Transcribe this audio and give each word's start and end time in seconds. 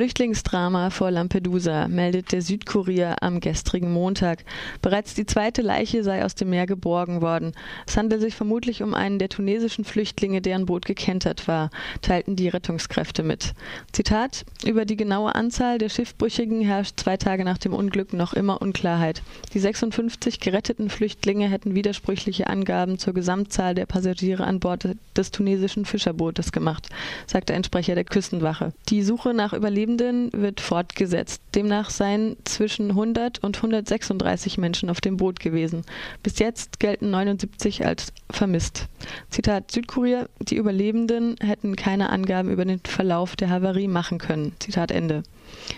Flüchtlingsdrama 0.00 0.88
vor 0.88 1.10
Lampedusa, 1.10 1.86
meldet 1.86 2.32
der 2.32 2.40
Südkurier 2.40 3.16
am 3.20 3.38
gestrigen 3.38 3.92
Montag. 3.92 4.44
Bereits 4.80 5.12
die 5.12 5.26
zweite 5.26 5.60
Leiche 5.60 6.02
sei 6.02 6.24
aus 6.24 6.34
dem 6.34 6.48
Meer 6.48 6.64
geborgen 6.64 7.20
worden. 7.20 7.52
Es 7.86 7.98
handelt 7.98 8.22
sich 8.22 8.34
vermutlich 8.34 8.82
um 8.82 8.94
einen 8.94 9.18
der 9.18 9.28
tunesischen 9.28 9.84
Flüchtlinge, 9.84 10.40
deren 10.40 10.64
Boot 10.64 10.86
gekentert 10.86 11.46
war, 11.48 11.68
teilten 12.00 12.34
die 12.34 12.48
Rettungskräfte 12.48 13.22
mit. 13.22 13.52
Zitat: 13.92 14.46
Über 14.64 14.86
die 14.86 14.96
genaue 14.96 15.34
Anzahl 15.34 15.76
der 15.76 15.90
Schiffbrüchigen 15.90 16.62
herrscht 16.62 16.98
zwei 16.98 17.18
Tage 17.18 17.44
nach 17.44 17.58
dem 17.58 17.74
Unglück 17.74 18.14
noch 18.14 18.32
immer 18.32 18.62
Unklarheit. 18.62 19.20
Die 19.52 19.58
56 19.58 20.40
geretteten 20.40 20.88
Flüchtlinge 20.88 21.46
hätten 21.50 21.74
widersprüchliche 21.74 22.46
Angaben 22.46 22.98
zur 22.98 23.12
Gesamtzahl 23.12 23.74
der 23.74 23.84
Passagiere 23.84 24.44
an 24.44 24.60
Bord 24.60 24.88
des 25.14 25.30
tunesischen 25.30 25.84
Fischerbootes 25.84 26.52
gemacht, 26.52 26.88
sagte 27.26 27.52
ein 27.52 27.64
Sprecher 27.64 27.94
der 27.94 28.04
Küstenwache. 28.04 28.72
Die 28.88 29.02
Suche 29.02 29.34
nach 29.34 29.52
Überlebenden 29.52 29.89
Überlebenden 29.90 30.30
wird 30.32 30.60
fortgesetzt. 30.60 31.42
Demnach 31.54 31.90
seien 31.90 32.36
zwischen 32.44 32.90
100 32.90 33.42
und 33.42 33.56
136 33.56 34.56
Menschen 34.58 34.88
auf 34.88 35.00
dem 35.00 35.16
Boot 35.16 35.40
gewesen. 35.40 35.82
Bis 36.22 36.38
jetzt 36.38 36.78
gelten 36.78 37.10
79 37.10 37.84
als 37.86 38.12
vermisst. 38.30 38.88
Zitat 39.30 39.72
Südkurier, 39.72 40.28
die 40.40 40.56
Überlebenden 40.56 41.36
hätten 41.40 41.74
keine 41.74 42.10
Angaben 42.10 42.50
über 42.50 42.64
den 42.64 42.80
Verlauf 42.80 43.34
der 43.34 43.50
Havarie 43.50 43.88
machen 43.88 44.18
können. 44.18 44.52
Zitat 44.60 44.92
Ende. 44.92 45.22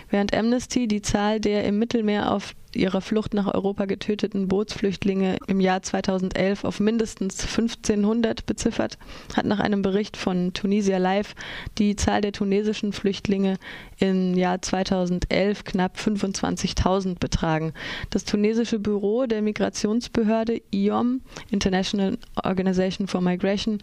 Während 0.09 0.35
Amnesty 0.35 0.87
die 0.87 1.01
Zahl 1.01 1.39
der 1.39 1.65
im 1.65 1.79
Mittelmeer 1.79 2.31
auf 2.31 2.53
ihrer 2.75 3.01
Flucht 3.01 3.33
nach 3.33 3.53
Europa 3.53 3.85
getöteten 3.85 4.47
Bootsflüchtlinge 4.47 5.37
im 5.47 5.59
Jahr 5.59 5.81
2011 5.81 6.63
auf 6.63 6.79
mindestens 6.79 7.39
1500 7.41 8.45
beziffert, 8.45 8.97
hat 9.35 9.45
nach 9.45 9.59
einem 9.59 9.81
Bericht 9.81 10.17
von 10.17 10.53
Tunisia 10.53 10.97
Live 10.97 11.35
die 11.77 11.95
Zahl 11.95 12.21
der 12.21 12.31
tunesischen 12.31 12.93
Flüchtlinge 12.93 13.57
im 13.97 14.33
Jahr 14.35 14.61
2011 14.61 15.63
knapp 15.63 15.97
25.000 15.97 17.19
betragen. 17.19 17.73
Das 18.09 18.25
tunesische 18.25 18.79
Büro 18.79 19.25
der 19.25 19.41
Migrationsbehörde 19.41 20.61
IOM, 20.71 21.21
International 21.51 22.17
Organization 22.43 23.07
for 23.07 23.21
Migration, 23.21 23.79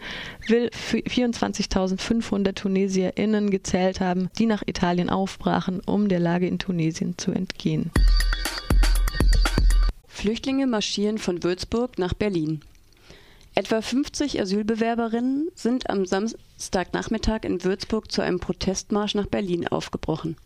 will 0.49 0.71
24.500 0.73 2.55
TunesierInnen 2.55 3.51
gezählt 3.51 4.01
haben, 4.01 4.29
die 4.39 4.47
nach 4.47 4.63
Italien 4.67 5.11
aufbrachen, 5.11 5.80
um 5.87 6.09
der 6.09 6.21
Lage 6.21 6.47
in 6.47 6.59
Tunesien 6.59 7.17
zu 7.19 7.33
entgehen. 7.33 7.91
Flüchtlinge 10.07 10.67
marschieren 10.67 11.19
von 11.19 11.43
Würzburg 11.43 11.99
nach 11.99 12.15
Berlin. 12.15 12.61
Etwa 13.55 13.83
50 13.83 14.41
Asylbewerberinnen 14.41 15.49
sind 15.55 15.91
am 15.91 16.07
Samstagnachmittag 16.07 17.45
in 17.45 17.65
Würzburg 17.65 18.13
zu 18.13 18.23
einem 18.23 18.39
Protestmarsch 18.39 19.15
nach 19.15 19.27
Berlin 19.27 19.67
aufgebrochen. 19.67 20.37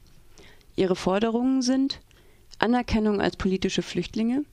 Ihre 0.77 0.97
Forderungen 0.97 1.61
sind 1.61 2.01
Anerkennung 2.59 3.21
als 3.21 3.37
politische 3.37 3.83
Flüchtlinge, 3.83 4.45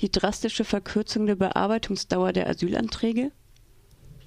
die 0.00 0.10
drastische 0.10 0.64
Verkürzung 0.64 1.26
der 1.26 1.36
Bearbeitungsdauer 1.36 2.32
der 2.32 2.48
Asylanträge, 2.48 3.32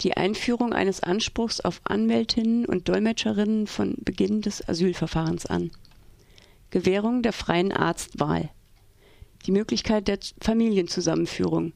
die 0.02 0.16
Einführung 0.16 0.72
eines 0.72 1.00
Anspruchs 1.00 1.60
auf 1.60 1.80
Anwältinnen 1.84 2.66
und 2.66 2.88
Dolmetscherinnen 2.88 3.66
von 3.66 3.94
Beginn 3.98 4.40
des 4.40 4.68
Asylverfahrens 4.68 5.46
an, 5.46 5.70
Gewährung 6.70 7.22
der 7.22 7.32
freien 7.32 7.72
Arztwahl. 7.72 8.50
Die 9.46 9.52
Möglichkeit 9.52 10.08
der 10.08 10.18
Familienzusammenführung, 10.40 11.72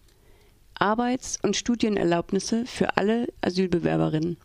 Arbeits- 0.74 1.38
und 1.42 1.56
Studienerlaubnisse 1.56 2.66
für 2.66 2.96
alle 2.96 3.28
Asylbewerberinnen, 3.40 4.36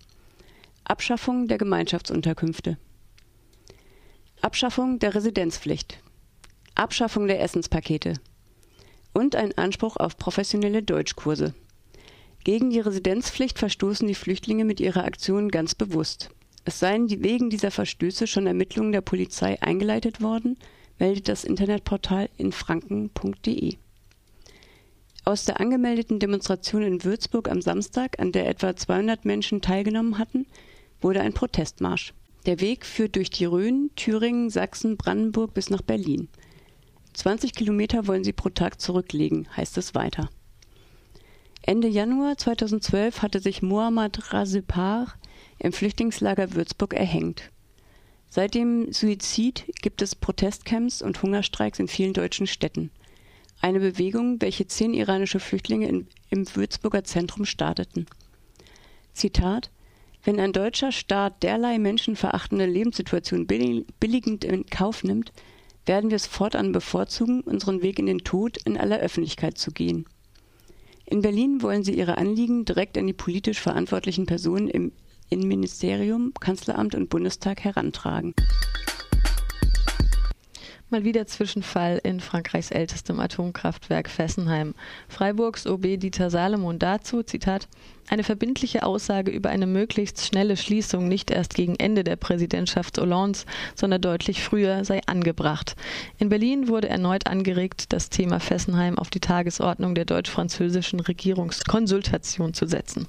Abschaffung 0.84 1.48
der 1.48 1.58
Gemeinschaftsunterkünfte, 1.58 2.78
Abschaffung 4.42 5.00
der 5.00 5.14
Residenzpflicht, 5.14 6.00
Abschaffung 6.76 7.28
der 7.28 7.42
Essenspakete. 7.42 8.14
Und 9.14 9.36
ein 9.36 9.58
Anspruch 9.58 9.98
auf 9.98 10.18
professionelle 10.18 10.84
Deutschkurse. 10.84 11.54
Gegen 12.44 12.72
die 12.72 12.80
Residenzpflicht 12.80 13.60
verstoßen 13.60 14.08
die 14.08 14.16
Flüchtlinge 14.16 14.66
mit 14.66 14.80
ihrer 14.80 15.04
Aktion 15.04 15.50
ganz 15.50 15.76
bewusst. 15.76 16.30
Es 16.66 16.80
seien 16.80 17.10
wegen 17.10 17.50
dieser 17.50 17.72
Verstöße 17.72 18.28
schon 18.28 18.48
Ermittlungen 18.48 18.92
der 18.92 19.02
Polizei 19.02 19.62
eingeleitet 19.62 20.22
worden 20.22 20.58
meldet 21.02 21.28
das 21.28 21.44
Internetportal 21.44 22.30
infranken.de. 22.38 23.76
Aus 25.26 25.46
der 25.46 25.60
angemeldeten 25.60 26.20
Demonstration 26.20 26.84
in 26.84 27.04
Würzburg 27.04 27.50
am 27.50 27.62
Samstag, 27.62 28.20
an 28.20 28.32
der 28.32 28.48
etwa 28.48 28.76
200 28.76 29.26
Menschen 29.26 29.62
teilgenommen 29.62 30.20
hatten, 30.20 30.46
wurde 31.00 31.22
ein 31.22 31.34
Protestmarsch. 31.34 32.14
Der 32.46 32.60
Weg 32.60 32.86
führt 32.86 33.16
durch 33.16 33.32
die 33.32 33.46
Rhön, 33.46 33.90
Thüringen, 33.96 34.52
Sachsen, 34.52 34.96
Brandenburg 34.98 35.56
bis 35.56 35.72
nach 35.72 35.82
Berlin. 35.82 36.28
20 37.14 37.54
Kilometer 37.54 38.08
wollen 38.08 38.24
sie 38.24 38.34
pro 38.34 38.50
Tag 38.50 38.80
zurücklegen, 38.80 39.48
heißt 39.58 39.78
es 39.80 39.96
weiter. 39.96 40.30
Ende 41.64 41.88
Januar 41.88 42.38
2012 42.38 43.22
hatte 43.22 43.40
sich 43.40 43.62
Mohammad 43.62 44.34
Razepar 44.34 45.14
im 45.60 45.72
Flüchtlingslager 45.72 46.54
Würzburg 46.54 46.94
erhängt. 46.94 47.52
Seit 48.30 48.56
dem 48.56 48.92
Suizid 48.92 49.66
gibt 49.82 50.02
es 50.02 50.16
Protestcamps 50.16 51.02
und 51.04 51.22
Hungerstreiks 51.22 51.78
in 51.78 51.88
vielen 51.88 52.14
deutschen 52.14 52.48
Städten. 52.48 52.90
Eine 53.62 53.80
Bewegung, 53.80 54.42
welche 54.42 54.66
zehn 54.66 54.96
iranische 54.96 55.40
Flüchtlinge 55.40 55.88
in, 55.88 56.08
im 56.30 56.56
Würzburger 56.56 57.04
Zentrum 57.04 57.46
starteten. 57.46 58.08
Zitat 59.14 59.70
Wenn 60.24 60.40
ein 60.40 60.54
deutscher 60.54 60.92
Staat 60.92 61.44
derlei 61.44 61.78
menschenverachtende 61.78 62.66
Lebenssituation 62.66 63.46
billigend 63.46 64.44
in 64.46 64.66
Kauf 64.66 65.04
nimmt, 65.04 65.32
werden 65.86 66.10
wir 66.10 66.16
es 66.16 66.26
fortan 66.26 66.72
bevorzugen, 66.72 67.42
unseren 67.42 67.84
Weg 67.84 68.00
in 68.00 68.08
den 68.08 68.20
Tod 68.20 68.58
in 68.66 68.78
aller 68.78 68.98
Öffentlichkeit 68.98 69.60
zu 69.60 69.72
gehen. 69.72 70.06
In 71.12 71.22
Berlin 71.22 71.62
wollen 71.62 71.84
sie 71.84 71.94
ihre 71.94 72.18
Anliegen 72.18 72.64
direkt 72.64 72.98
an 72.98 73.06
die 73.06 73.12
politisch 73.12 73.60
verantwortlichen 73.60 74.26
Personen 74.26 74.70
im 74.70 74.94
Innenministerium, 75.30 76.34
Kanzleramt 76.40 76.96
und 76.96 77.10
Bundestag 77.10 77.66
herantragen. 77.66 78.34
Mal 80.92 81.06
wieder 81.06 81.26
Zwischenfall 81.26 82.02
in 82.04 82.20
Frankreichs 82.20 82.70
ältestem 82.70 83.22
Atomkraftwerk 83.22 84.10
Fessenheim. 84.10 84.76
Freiburgs 85.08 85.66
OB 85.66 85.98
Dieter 85.98 86.30
Salomon 86.30 86.80
dazu, 86.80 87.24
Zitat, 87.24 87.70
eine 88.10 88.26
verbindliche 88.26 88.84
Aussage 88.84 89.32
über 89.32 89.52
eine 89.52 89.68
möglichst 89.68 90.26
schnelle 90.26 90.58
Schließung 90.58 91.08
nicht 91.08 91.32
erst 91.32 91.54
gegen 91.54 91.78
Ende 91.78 92.04
der 92.04 92.18
Präsidentschaft 92.18 92.98
Hollandes, 92.98 93.46
sondern 93.74 94.02
deutlich 94.02 94.44
früher 94.44 94.84
sei 94.84 95.00
angebracht. 95.06 95.78
In 96.18 96.28
Berlin 96.28 96.68
wurde 96.68 96.90
erneut 96.90 97.26
angeregt, 97.26 97.94
das 97.94 98.10
Thema 98.10 98.42
Fessenheim 98.42 99.00
auf 99.00 99.10
die 99.10 99.22
Tagesordnung 99.22 99.96
der 99.96 100.04
deutsch-französischen 100.04 101.00
Regierungskonsultation 101.00 102.54
zu 102.54 102.68
setzen. 102.68 103.08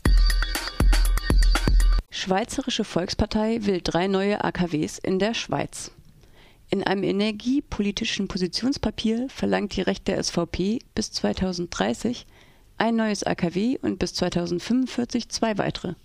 Schweizerische 2.10 2.84
Volkspartei 2.84 3.58
will 3.62 3.80
drei 3.82 4.06
neue 4.06 4.44
AKWs 4.44 4.98
in 4.98 5.18
der 5.18 5.34
Schweiz. 5.34 5.90
In 6.72 6.82
einem 6.84 7.02
energiepolitischen 7.02 8.28
Positionspapier 8.28 9.28
verlangt 9.28 9.76
die 9.76 9.82
rechte 9.82 10.16
SVP 10.16 10.78
bis 10.94 11.12
2030 11.12 12.26
ein 12.78 12.96
neues 12.96 13.24
AKW 13.24 13.76
und 13.82 13.98
bis 13.98 14.14
2045 14.14 15.28
zwei 15.28 15.58
weitere. 15.58 15.96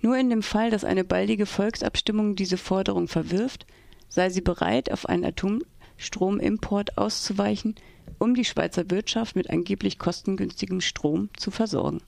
Nur 0.00 0.16
in 0.16 0.30
dem 0.30 0.44
Fall, 0.44 0.70
dass 0.70 0.84
eine 0.84 1.02
baldige 1.02 1.46
Volksabstimmung 1.46 2.36
diese 2.36 2.58
Forderung 2.58 3.08
verwirft, 3.08 3.66
sei 4.08 4.30
sie 4.30 4.40
bereit, 4.40 4.92
auf 4.92 5.08
einen 5.08 5.24
Atomstromimport 5.24 6.96
auszuweichen, 6.96 7.74
um 8.20 8.36
die 8.36 8.44
Schweizer 8.44 8.88
Wirtschaft 8.88 9.34
mit 9.34 9.50
angeblich 9.50 9.98
kostengünstigem 9.98 10.80
Strom 10.80 11.28
zu 11.36 11.50
versorgen 11.50 12.00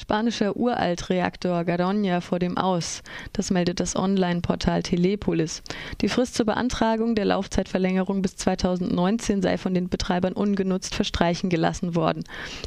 spanischer 0.00 0.56
Uraltreaktor 0.56 1.62
Garoña 1.62 2.20
vor 2.20 2.38
dem 2.38 2.56
Aus. 2.56 3.02
Das 3.32 3.50
meldet 3.50 3.80
das 3.80 3.96
Online-Portal 3.96 4.82
Telepolis. 4.84 5.62
Die 6.00 6.08
Frist 6.08 6.36
zur 6.36 6.46
Beantragung 6.46 7.16
der 7.16 7.24
Laufzeitverlängerung 7.24 8.22
bis 8.22 8.36
2019 8.36 9.42
sei 9.42 9.58
von 9.58 9.74
den 9.74 9.88
Betreibern 9.88 10.34
ungenutzt 10.34 10.94
verstreichen 10.94 11.50
gelassen 11.50 11.96
worden. 11.96 12.22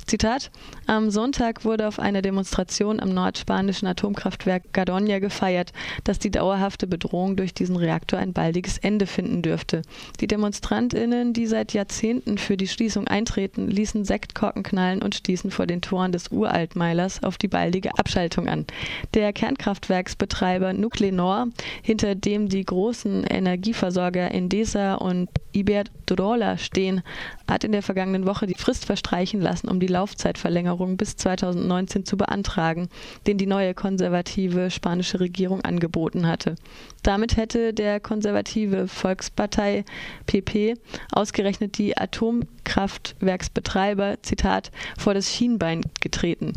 Zitat: 0.06 0.52
Am 0.88 1.10
Sonntag 1.10 1.64
wurde 1.64 1.88
auf 1.88 2.00
einer 2.00 2.22
Demonstration 2.22 3.00
am 3.00 3.10
nordspanischen 3.10 3.88
Atomkraftwerk 3.88 4.64
Garoña 4.74 5.20
gefeiert, 5.20 5.72
dass 6.04 6.20
die 6.20 6.32
dauerhafte 6.32 6.86
Bedrohung 6.86 7.38
durch 7.38 7.54
diesen 7.54 7.78
Reaktor 7.78 8.20
ein 8.20 8.34
baldiges 8.34 8.78
Ende 8.78 9.08
finden 9.08 9.42
dürfte. 9.42 9.84
Die 10.20 10.28
DemonstrantInnen, 10.28 11.32
die 11.32 11.48
seit 11.48 11.72
Jahrzehnten 11.74 12.38
für 12.38 12.58
die 12.58 12.68
Schließung 12.68 13.08
eintreten, 13.08 13.70
ließen 13.70 14.04
Sektkorken 14.04 14.64
knallen 14.64 15.02
und 15.02 15.16
stießen 15.16 15.50
vor 15.50 15.66
den 15.66 15.82
Toren 15.82 16.12
des 16.12 16.28
Uraltmeilers 16.28 17.21
auf 17.24 17.38
die 17.38 17.48
baldige 17.48 17.98
Abschaltung 17.98 18.48
an. 18.48 18.66
Der 19.14 19.34
Kernkraftwerksbetreiber 19.34 20.74
Nuclenor, 20.74 21.48
hinter 21.82 22.16
dem 22.16 22.50
die 22.50 22.64
großen 22.64 23.24
Energieversorger 23.24 24.32
Endesa 24.32 24.96
und 24.96 25.30
Iberdrola 25.54 26.58
stehen, 26.58 27.02
hat 27.50 27.64
in 27.64 27.72
der 27.72 27.84
vergangenen 27.84 28.26
Woche 28.26 28.48
die 28.48 28.56
Frist 28.56 28.86
verstreichen 28.86 29.42
lassen, 29.42 29.68
um 29.68 29.80
die 29.80 29.88
Laufzeitverlängerung 29.88 30.98
bis 30.98 31.16
2019 31.18 32.06
zu 32.06 32.18
beantragen, 32.18 32.90
den 33.28 33.38
die 33.38 33.46
neue 33.46 33.74
konservative 33.74 34.72
spanische 34.72 35.20
Regierung 35.20 35.62
angeboten 35.62 36.28
hatte. 36.28 36.56
Damit 37.04 37.38
hätte 37.38 37.74
der 37.74 38.00
konservative 38.00 38.88
Volkspartei 38.88 39.84
PP 40.28 40.76
ausgerechnet 41.12 41.80
die 41.80 41.98
Atomkraftwerksbetreiber, 41.98 44.22
Zitat, 44.22 44.70
vor 44.98 45.16
das 45.16 45.34
Schienbein 45.34 45.82
getreten. 46.00 46.54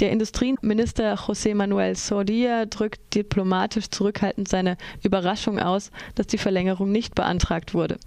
Der 0.00 0.10
Industrieminister 0.10 1.14
José 1.14 1.54
Manuel 1.54 1.94
Sordia 1.94 2.66
drückt 2.66 3.14
diplomatisch 3.14 3.90
zurückhaltend 3.90 4.48
seine 4.48 4.76
Überraschung 5.04 5.60
aus, 5.60 5.92
dass 6.16 6.26
die 6.26 6.38
Verlängerung 6.38 6.90
nicht 6.90 7.14
beantragt 7.14 7.74
wurde. 7.74 7.98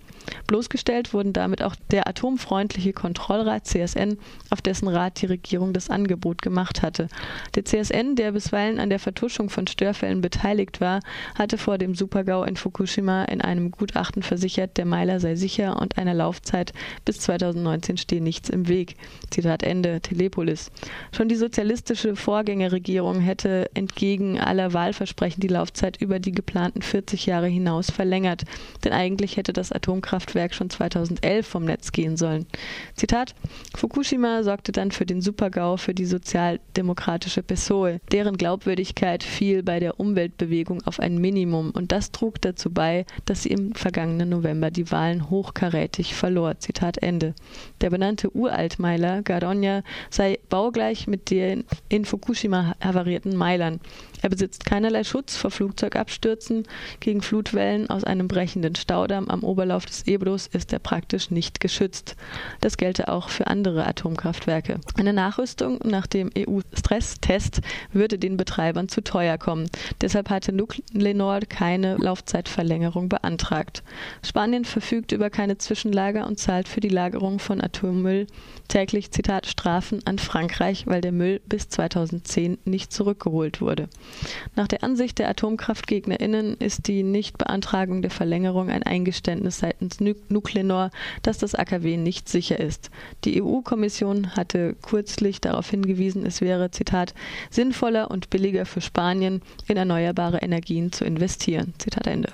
Bloßgestellt 0.48 1.14
wurden 1.14 1.32
damit 1.32 1.64
auch 1.64 1.76
der 1.92 2.08
atomfreundliche 2.08 2.92
Kontrollrat 2.92 3.66
CSN, 3.66 4.18
auf 4.50 4.62
dessen 4.62 4.90
Rat 4.90 5.22
die 5.22 5.28
Regierung 5.28 5.72
das 5.72 5.90
Angebot 5.90 6.42
gemacht 6.42 6.82
hatte. 6.82 7.08
Der 7.56 7.64
CSN, 7.64 8.16
der 8.16 8.34
bisweilen 8.34 8.80
an 8.80 8.90
der 8.90 9.00
Vertuschung 9.00 9.50
von 9.50 9.68
Störfällen 9.68 10.20
beteiligt 10.20 10.82
war, 10.82 11.00
hatte 11.36 11.58
vor 11.58 11.77
dem 11.78 11.96
Supergau 11.96 12.44
in 12.44 12.56
Fukushima 12.56 13.26
in 13.26 13.42
einem 13.42 13.72
Gutachten 13.72 14.24
versichert, 14.24 14.78
der 14.78 14.86
Meiler 14.86 15.20
sei 15.20 15.36
sicher 15.36 15.80
und 15.82 15.98
einer 15.98 16.14
Laufzeit 16.14 16.74
bis 17.06 17.20
2019 17.20 17.98
stehe 17.98 18.22
nichts 18.22 18.50
im 18.50 18.68
Weg. 18.68 18.96
Zitat 19.30 19.64
Ende, 19.64 20.02
Telepolis. 20.02 20.72
Schon 21.12 21.30
die 21.30 21.36
sozialistische 21.36 22.16
Vorgängerregierung 22.16 23.20
hätte 23.20 23.70
entgegen 23.74 24.40
aller 24.40 24.74
Wahlversprechen 24.74 25.42
die 25.42 25.48
Laufzeit 25.48 26.02
über 26.02 26.20
die 26.20 26.32
geplanten 26.32 26.82
40 26.82 27.26
Jahre 27.26 27.48
hinaus 27.48 27.92
verlängert, 27.92 28.44
denn 28.84 28.94
eigentlich 28.94 29.38
hätte 29.38 29.54
das 29.54 29.72
Atomkraftwerk 29.72 30.18
Atomkraftwerk 30.18 30.54
schon 30.54 30.70
2011 30.70 31.48
vom 31.48 31.66
Netz 31.66 31.92
gehen 31.92 32.18
sollen. 32.18 32.46
Zitat: 32.96 33.36
Fukushima 33.76 34.44
sorgte 34.44 34.72
dann 34.72 34.92
für 34.92 35.06
den 35.06 35.22
Supergau 35.22 35.78
für 35.78 35.94
die 35.94 36.06
sozialdemokratische 36.06 37.44
PSOE. 37.44 38.00
Deren 38.12 38.38
Glaubwürdigkeit 38.38 39.24
fiel 39.24 39.64
bei 39.64 39.80
der 39.80 40.00
Umweltbewegung 40.00 40.82
auf 40.86 41.00
ein 41.00 41.18
Minimum 41.18 41.67
und 41.72 41.92
das 41.92 42.12
trug 42.12 42.42
dazu 42.42 42.72
bei, 42.72 43.06
dass 43.26 43.44
sie 43.44 43.50
im 43.50 43.74
vergangenen 43.74 44.30
November 44.30 44.72
die 44.72 44.92
Wahlen 44.92 45.30
hochkarätig 45.30 46.16
verlor. 46.16 46.60
Zitat 46.60 46.98
Ende. 46.98 47.34
Der 47.82 47.90
benannte 47.90 48.36
Uraltmeiler 48.36 49.20
Garoña 49.20 49.84
sei 50.10 50.40
baugleich 50.50 51.08
mit 51.08 51.30
den 51.30 51.66
in 51.90 52.06
Fukushima 52.06 52.76
havarierten 52.82 53.36
Meilern. 53.36 53.80
Er 54.22 54.30
besitzt 54.30 54.66
keinerlei 54.66 55.04
Schutz 55.04 55.38
vor 55.38 55.52
Flugzeugabstürzen 55.52 56.64
gegen 57.00 57.22
Flutwellen 57.22 57.90
aus 57.90 58.04
einem 58.04 58.28
brechenden 58.28 58.76
Staudamm 58.76 59.30
am 59.30 59.44
Oberlauf 59.44 59.86
des 59.86 60.08
Ebros 60.08 60.48
ist 60.48 60.74
er 60.74 60.80
praktisch 60.80 61.30
nicht 61.30 61.60
geschützt. 61.60 62.16
Das 62.62 62.78
gelte 62.78 63.10
auch 63.10 63.30
für 63.30 63.48
andere 63.48 63.86
Atomkraftwerke. 63.86 64.80
Eine 64.98 65.14
Nachrüstung 65.14 65.80
nach 65.84 66.08
dem 66.08 66.32
EU-Stresstest 66.36 67.62
würde 67.94 68.18
den 68.18 68.38
Betreibern 68.38 68.90
zu 68.90 69.04
teuer 69.04 69.38
kommen. 69.38 69.70
Deshalb 70.02 70.30
hatte 70.30 70.52
Nuclenor 70.52 71.42
keine 71.42 71.98
Laufzeitverlängerung 71.98 73.10
beantragt. 73.10 73.84
Spanien 74.24 74.66
verfügt 74.66 75.12
über 75.12 75.30
keine 75.30 75.58
Zwischenlager 75.58 76.26
und 76.26 76.40
zahlt 76.40 76.68
für 76.68 76.80
die 76.80 76.90
Lagerung 76.90 77.40
von 77.40 77.62
Atommüll 77.62 78.28
täglich, 78.68 79.12
Zitat, 79.12 79.46
Strafen 79.46 80.02
an 80.06 80.20
Frankreich, 80.20 80.88
weil 80.88 81.02
der 81.02 81.12
Müll 81.12 81.40
bis 81.46 81.70
2010 81.70 82.58
nicht 82.66 82.92
zurückgeholt 82.92 83.62
wurde. 83.62 83.88
Nach 84.56 84.68
der 84.68 84.84
Ansicht 84.84 85.20
der 85.20 85.30
AtomkraftgegnerInnen 85.30 86.58
ist 86.58 86.88
die 86.88 87.04
Nichtbeantragung 87.04 88.02
der 88.02 88.12
Verlängerung 88.12 88.70
ein 88.70 88.84
Eingeständnis 88.84 89.60
seitens 89.60 90.00
Nuclenor, 90.00 90.92
dass 91.22 91.38
das 91.38 91.56
AKW 91.56 91.98
nicht 91.98 92.30
sicher 92.30 92.60
ist. 92.60 92.90
Die 93.24 93.42
EU-Kommission 93.42 94.36
hatte 94.36 94.76
kürzlich 94.82 95.42
darauf 95.42 95.70
hingewiesen, 95.70 96.26
es 96.26 96.42
wäre, 96.42 96.72
Zitat, 96.72 97.14
sinnvoller 97.50 98.12
und 98.12 98.30
billiger 98.30 98.66
für 98.66 98.82
Spanien, 98.82 99.42
in 99.68 99.78
erneuerbare 99.78 100.40
Energien 100.40 100.92
zu 100.92 101.06
investieren. 101.06 101.74
Zitat 101.78 102.08
Ende. 102.08 102.34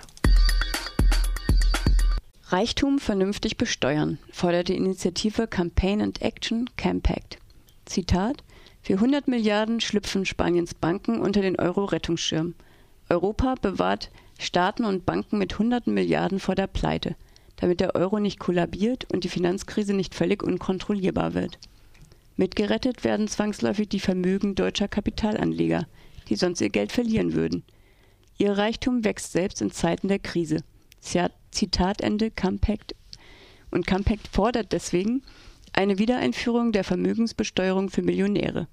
Reichtum 2.48 3.00
vernünftig 3.00 3.58
besteuern, 3.58 4.20
fordert 4.32 4.68
die 4.68 4.76
Initiative 4.76 5.48
Campaign 5.48 6.02
and 6.02 6.22
Action 6.22 6.70
Campact. 6.78 7.40
Zitat 7.86 8.44
für 8.84 8.96
100 8.96 9.30
Milliarden 9.30 9.80
schlüpfen 9.80 10.26
Spaniens 10.26 10.74
Banken 10.74 11.22
unter 11.22 11.42
den 11.42 11.58
Euro-Rettungsschirm. 11.58 12.54
Europa 13.10 13.56
bewahrt 13.56 14.12
Staaten 14.38 14.84
und 14.84 15.06
Banken 15.06 15.38
mit 15.38 15.58
hunderten 15.58 15.94
Milliarden 15.94 16.40
vor 16.42 16.56
der 16.56 16.68
Pleite, 16.68 17.16
damit 17.56 17.80
der 17.80 17.96
Euro 17.96 18.20
nicht 18.20 18.40
kollabiert 18.40 19.06
und 19.14 19.24
die 19.24 19.30
Finanzkrise 19.30 19.94
nicht 19.94 20.14
völlig 20.14 20.44
unkontrollierbar 20.44 21.34
wird. 21.34 21.60
Mitgerettet 22.36 23.06
werden 23.06 23.30
zwangsläufig 23.30 23.88
die 23.88 24.02
Vermögen 24.02 24.54
deutscher 24.54 24.90
Kapitalanleger, 24.90 25.88
die 26.28 26.36
sonst 26.36 26.60
ihr 26.60 26.70
Geld 26.70 26.92
verlieren 26.92 27.34
würden. 27.34 27.64
Ihr 28.38 28.58
Reichtum 28.58 29.06
wächst 29.06 29.32
selbst 29.32 29.62
in 29.62 29.72
Zeiten 29.72 30.10
der 30.10 30.20
Krise. 30.20 30.58
Zitat 31.00 32.02
Ende 32.02 32.32
Campact. 32.32 32.96
Und 33.72 33.88
Campact 33.88 34.28
fordert 34.28 34.74
deswegen, 34.74 35.24
eine 35.74 35.98
Wiedereinführung 35.98 36.72
der 36.72 36.84
Vermögensbesteuerung 36.84 37.90
für 37.90 38.02
Millionäre, 38.02 38.68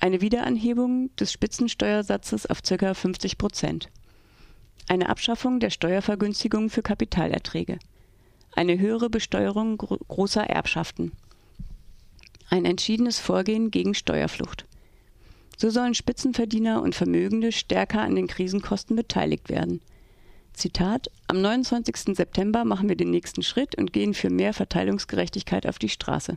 eine 0.00 0.20
Wiederanhebung 0.20 1.14
des 1.16 1.32
Spitzensteuersatzes 1.32 2.46
auf 2.46 2.62
ca. 2.62 2.94
50 2.94 3.38
Prozent, 3.38 3.88
eine 4.88 5.08
Abschaffung 5.08 5.60
der 5.60 5.70
Steuervergünstigung 5.70 6.70
für 6.70 6.82
Kapitalerträge, 6.82 7.78
eine 8.54 8.78
höhere 8.78 9.10
Besteuerung 9.10 9.78
gro 9.78 9.96
großer 10.08 10.42
Erbschaften, 10.42 11.12
ein 12.50 12.64
entschiedenes 12.64 13.18
Vorgehen 13.18 13.70
gegen 13.70 13.94
Steuerflucht. 13.94 14.66
So 15.56 15.70
sollen 15.70 15.94
Spitzenverdiener 15.94 16.82
und 16.82 16.94
Vermögende 16.94 17.52
stärker 17.52 18.02
an 18.02 18.16
den 18.16 18.26
Krisenkosten 18.26 18.96
beteiligt 18.96 19.48
werden– 19.48 19.80
Zitat, 20.54 21.10
am 21.26 21.40
29. 21.40 22.16
September 22.16 22.64
machen 22.64 22.88
wir 22.88 22.96
den 22.96 23.10
nächsten 23.10 23.42
Schritt 23.42 23.76
und 23.76 23.92
gehen 23.92 24.14
für 24.14 24.30
mehr 24.30 24.52
Verteilungsgerechtigkeit 24.52 25.66
auf 25.66 25.78
die 25.78 25.88
Straße. 25.88 26.36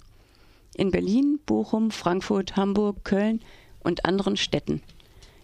In 0.76 0.92
Berlin, 0.92 1.40
Bochum, 1.46 1.92
Frankfurt, 1.92 2.56
Hamburg, 2.56 3.04
Köln 3.04 3.42
und 3.82 4.06
anderen 4.06 4.38
Städten. 4.38 4.82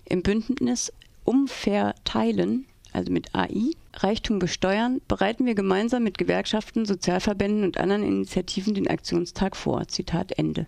Im 0.05 0.21
Bündnis 0.21 0.93
Umverteilen, 1.25 2.65
also 2.91 3.11
mit 3.11 3.33
AI, 3.33 3.71
Reichtum 3.95 4.39
besteuern, 4.39 5.01
bereiten 5.07 5.45
wir 5.45 5.55
gemeinsam 5.55 6.03
mit 6.03 6.17
Gewerkschaften, 6.17 6.85
Sozialverbänden 6.85 7.63
und 7.63 7.77
anderen 7.77 8.03
Initiativen 8.03 8.73
den 8.73 8.87
Aktionstag 8.87 9.55
vor. 9.55 9.87
Zitat 9.87 10.33
Ende. 10.37 10.67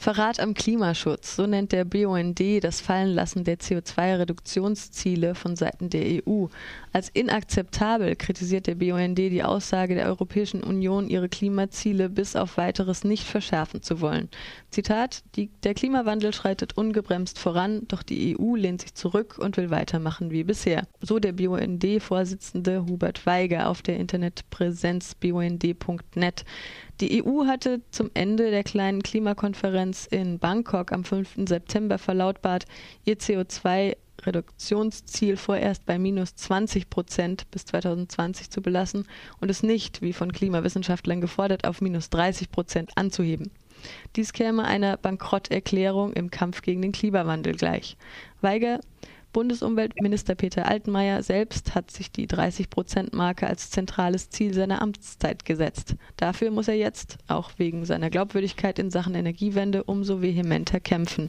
Verrat 0.00 0.38
am 0.38 0.54
Klimaschutz, 0.54 1.34
so 1.34 1.48
nennt 1.48 1.72
der 1.72 1.84
BUND 1.84 2.40
das 2.62 2.80
Fallenlassen 2.80 3.42
der 3.42 3.58
CO2-Reduktionsziele 3.58 5.34
von 5.34 5.56
Seiten 5.56 5.90
der 5.90 6.22
EU. 6.24 6.46
Als 6.92 7.08
inakzeptabel 7.08 8.14
kritisiert 8.14 8.68
der 8.68 8.76
BUND 8.76 9.18
die 9.18 9.42
Aussage 9.42 9.96
der 9.96 10.06
Europäischen 10.06 10.62
Union, 10.62 11.08
ihre 11.08 11.28
Klimaziele 11.28 12.08
bis 12.08 12.36
auf 12.36 12.58
weiteres 12.58 13.02
nicht 13.02 13.24
verschärfen 13.24 13.82
zu 13.82 14.00
wollen. 14.00 14.28
Zitat: 14.70 15.24
Der 15.64 15.74
Klimawandel 15.74 16.32
schreitet 16.32 16.78
ungebremst 16.78 17.36
voran, 17.40 17.82
doch 17.88 18.04
die 18.04 18.38
EU 18.38 18.54
lehnt 18.54 18.82
sich 18.82 18.94
zurück 18.94 19.36
und 19.36 19.56
will 19.56 19.70
weitermachen 19.70 20.30
wie 20.30 20.44
bisher. 20.44 20.86
So 21.00 21.18
der 21.18 21.32
BUND-Vorsitzende 21.32 22.86
Hubert 22.86 23.26
Weiger 23.26 23.68
auf 23.68 23.82
der 23.82 23.96
Internetpräsenz 23.96 25.16
bund.net. 25.16 26.44
Die 27.00 27.24
EU 27.24 27.46
hatte 27.46 27.80
zum 27.92 28.10
Ende 28.14 28.50
der 28.50 28.64
kleinen 28.64 29.04
Klimakonferenz 29.04 30.06
in 30.06 30.40
Bangkok 30.40 30.90
am 30.90 31.04
5. 31.04 31.46
September 31.46 31.96
verlautbart, 31.96 32.64
ihr 33.04 33.16
CO2 33.18 33.96
Reduktionsziel 34.22 35.36
vorerst 35.36 35.86
bei 35.86 35.96
minus 35.96 36.34
20 36.34 36.90
Prozent 36.90 37.48
bis 37.52 37.66
2020 37.66 38.50
zu 38.50 38.60
belassen 38.60 39.06
und 39.40 39.48
es 39.48 39.62
nicht, 39.62 40.02
wie 40.02 40.12
von 40.12 40.32
Klimawissenschaftlern 40.32 41.20
gefordert, 41.20 41.68
auf 41.68 41.80
minus 41.80 42.10
30 42.10 42.50
Prozent 42.50 42.90
anzuheben. 42.96 43.52
Dies 44.16 44.32
käme 44.32 44.64
einer 44.64 44.96
Bankrotterklärung 44.96 46.12
im 46.14 46.32
Kampf 46.32 46.62
gegen 46.62 46.82
den 46.82 46.90
Klimawandel 46.90 47.54
gleich. 47.54 47.96
Weiger 48.40 48.80
Bundesumweltminister 49.32 50.34
Peter 50.34 50.66
Altmaier 50.66 51.22
selbst 51.22 51.74
hat 51.74 51.90
sich 51.90 52.10
die 52.10 52.26
30-Prozent-Marke 52.26 53.46
als 53.46 53.70
zentrales 53.70 54.30
Ziel 54.30 54.54
seiner 54.54 54.80
Amtszeit 54.80 55.44
gesetzt. 55.44 55.96
Dafür 56.16 56.50
muss 56.50 56.66
er 56.66 56.76
jetzt, 56.76 57.18
auch 57.28 57.50
wegen 57.58 57.84
seiner 57.84 58.08
Glaubwürdigkeit 58.08 58.78
in 58.78 58.90
Sachen 58.90 59.14
Energiewende, 59.14 59.84
umso 59.84 60.22
vehementer 60.22 60.80
kämpfen. 60.80 61.28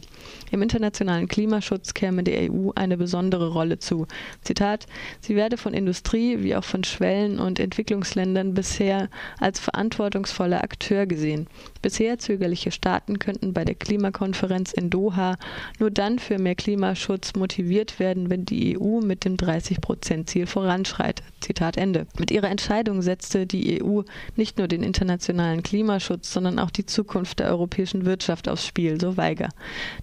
Im 0.50 0.62
internationalen 0.62 1.28
Klimaschutz 1.28 1.94
käme 1.94 2.24
der 2.24 2.50
EU 2.52 2.72
eine 2.74 2.96
besondere 2.98 3.50
Rolle 3.50 3.80
zu. 3.80 4.08
Zitat: 4.44 4.86
Sie 5.20 5.36
werde 5.36 5.58
von 5.58 5.74
Industrie 5.74 6.42
wie 6.42 6.56
auch 6.56 6.64
von 6.64 6.86
Schwellen- 6.86 7.40
und 7.40 7.60
Entwicklungsländern 7.60 8.54
bisher 8.54 9.10
als 9.40 9.60
verantwortungsvoller 9.60 10.64
Akteur 10.64 11.06
gesehen. 11.06 11.48
Bisher 11.82 12.18
zögerliche 12.18 12.72
Staaten 12.72 13.20
könnten 13.20 13.54
bei 13.54 13.66
der 13.66 13.76
Klimakonferenz 13.76 14.72
in 14.72 14.90
Doha 14.90 15.36
nur 15.80 15.92
dann 15.92 16.18
für 16.18 16.40
mehr 16.40 16.56
Klimaschutz 16.56 17.34
motiviert 17.36 17.89
werden, 17.98 18.30
wenn 18.30 18.46
die 18.46 18.78
EU 18.78 19.00
mit 19.00 19.26
dem 19.26 19.38
30-Prozent-Ziel 19.38 20.46
voranschreitet. 20.46 21.26
Zitat 21.40 21.78
Ende. 21.78 22.06
Mit 22.20 22.30
ihrer 22.30 22.50
Entscheidung 22.50 23.02
setzte 23.02 23.48
die 23.48 23.82
EU 23.82 24.02
nicht 24.36 24.58
nur 24.60 24.68
den 24.68 24.84
internationalen 24.84 25.64
Klimaschutz, 25.64 26.32
sondern 26.32 26.60
auch 26.60 26.70
die 26.70 26.86
Zukunft 26.86 27.40
der 27.40 27.48
europäischen 27.48 28.06
Wirtschaft 28.06 28.48
aufs 28.48 28.68
Spiel, 28.68 29.00
so 29.00 29.18
Weiger. 29.18 29.50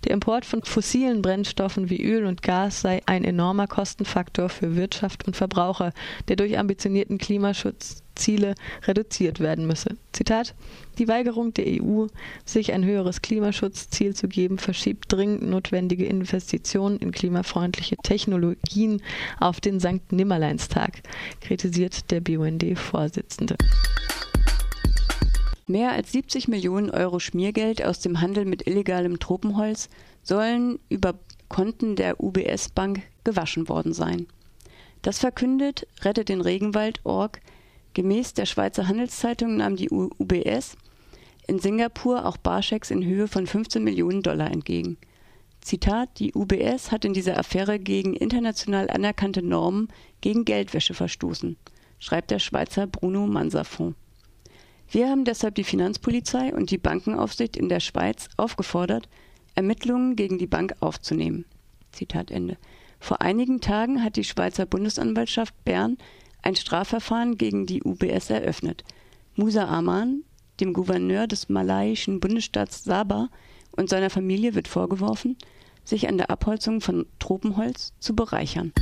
Der 0.04 0.12
Import 0.12 0.44
von 0.44 0.62
fossilen 0.64 1.22
Brennstoffen 1.22 1.90
wie 1.90 2.02
Öl 2.02 2.26
und 2.26 2.42
Gas 2.42 2.80
sei 2.80 3.02
ein 3.06 3.22
enormer 3.22 3.66
Kostenfaktor 3.66 4.48
für 4.48 4.74
Wirtschaft 4.74 5.26
und 5.26 5.36
Verbraucher, 5.36 5.92
der 6.28 6.36
durch 6.36 6.58
ambitionierten 6.58 7.18
Klimaschutz 7.18 8.02
Ziele 8.16 8.54
reduziert 8.82 9.40
werden 9.40 9.66
müsse. 9.66 9.96
Zitat 10.12 10.54
Die 10.98 11.08
Weigerung 11.08 11.54
der 11.54 11.66
EU, 11.82 12.06
sich 12.44 12.72
ein 12.72 12.84
höheres 12.84 13.22
Klimaschutzziel 13.22 14.14
zu 14.14 14.28
geben, 14.28 14.58
verschiebt 14.58 15.12
dringend 15.12 15.42
notwendige 15.42 16.06
Investitionen 16.06 16.98
in 16.98 17.12
klimafreundliche 17.12 17.96
Technologien 17.96 19.02
auf 19.38 19.60
den 19.60 19.78
Sankt 19.80 20.12
Nimmerleinstag, 20.12 21.02
kritisiert 21.40 22.10
der 22.10 22.20
BUND-Vorsitzende. 22.20 23.56
Mehr 25.68 25.92
als 25.92 26.12
70 26.12 26.46
Millionen 26.46 26.90
Euro 26.90 27.18
Schmiergeld 27.18 27.84
aus 27.84 27.98
dem 27.98 28.20
Handel 28.20 28.44
mit 28.44 28.68
illegalem 28.68 29.18
Tropenholz 29.18 29.88
sollen 30.22 30.78
über 30.88 31.14
Konten 31.48 31.96
der 31.96 32.22
UBS 32.22 32.68
Bank 32.70 33.02
gewaschen 33.24 33.68
worden 33.68 33.92
sein. 33.92 34.26
Das 35.02 35.18
verkündet 35.18 35.86
Rettet 36.02 36.28
den 36.28 36.40
Regenwald.org 36.40 37.40
Gemäß 37.96 38.34
der 38.34 38.44
Schweizer 38.44 38.88
Handelszeitung 38.88 39.56
nahm 39.56 39.74
die 39.74 39.88
UBS 39.88 40.76
in 41.46 41.58
Singapur 41.58 42.26
auch 42.26 42.36
Barschecks 42.36 42.90
in 42.90 43.02
Höhe 43.02 43.26
von 43.26 43.46
15 43.46 43.82
Millionen 43.82 44.20
Dollar 44.20 44.50
entgegen. 44.50 44.98
Zitat: 45.62 46.18
Die 46.18 46.34
UBS 46.34 46.92
hat 46.92 47.06
in 47.06 47.14
dieser 47.14 47.38
Affäre 47.38 47.78
gegen 47.78 48.12
international 48.12 48.90
anerkannte 48.90 49.42
Normen 49.42 49.88
gegen 50.20 50.44
Geldwäsche 50.44 50.92
verstoßen, 50.92 51.56
schreibt 51.98 52.30
der 52.30 52.38
Schweizer 52.38 52.86
Bruno 52.86 53.26
Manserfonds. 53.26 53.96
Wir 54.90 55.08
haben 55.08 55.24
deshalb 55.24 55.54
die 55.54 55.64
Finanzpolizei 55.64 56.52
und 56.52 56.70
die 56.70 56.76
Bankenaufsicht 56.76 57.56
in 57.56 57.70
der 57.70 57.80
Schweiz 57.80 58.28
aufgefordert, 58.36 59.08
Ermittlungen 59.54 60.16
gegen 60.16 60.36
die 60.36 60.46
Bank 60.46 60.74
aufzunehmen. 60.80 61.46
Zitat 61.92 62.30
Ende. 62.30 62.58
Vor 63.00 63.22
einigen 63.22 63.62
Tagen 63.62 64.04
hat 64.04 64.16
die 64.16 64.24
Schweizer 64.24 64.66
Bundesanwaltschaft 64.66 65.54
Bern 65.64 65.96
ein 66.46 66.54
Strafverfahren 66.54 67.36
gegen 67.38 67.66
die 67.66 67.82
UBS 67.82 68.30
eröffnet. 68.30 68.84
Musa 69.34 69.66
Aman, 69.66 70.22
dem 70.60 70.74
Gouverneur 70.74 71.26
des 71.26 71.48
malaiischen 71.48 72.20
Bundesstaats 72.20 72.84
Sabah 72.84 73.30
und 73.72 73.88
seiner 73.88 74.10
Familie 74.10 74.54
wird 74.54 74.68
vorgeworfen, 74.68 75.36
sich 75.84 76.08
an 76.08 76.18
der 76.18 76.30
Abholzung 76.30 76.80
von 76.80 77.04
Tropenholz 77.18 77.94
zu 77.98 78.14
bereichern. 78.14 78.72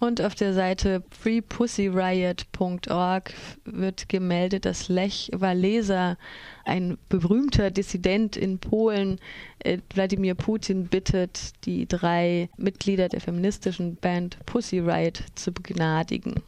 Und 0.00 0.22
auf 0.22 0.36
der 0.36 0.54
Seite 0.54 1.02
freepussyriot.org 1.10 3.34
wird 3.64 4.08
gemeldet, 4.08 4.64
dass 4.64 4.88
Lech 4.88 5.28
Walesa, 5.34 6.16
ein 6.64 6.96
berühmter 7.08 7.72
Dissident 7.72 8.36
in 8.36 8.60
Polen, 8.60 9.18
äh, 9.58 9.78
Wladimir 9.92 10.36
Putin 10.36 10.86
bittet, 10.86 11.50
die 11.64 11.88
drei 11.88 12.48
Mitglieder 12.56 13.08
der 13.08 13.20
feministischen 13.20 13.96
Band 13.96 14.38
Pussy 14.46 14.78
Riot 14.78 15.24
zu 15.34 15.50
begnadigen. 15.50 16.44